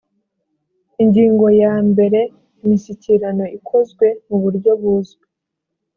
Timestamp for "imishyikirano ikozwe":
2.63-4.07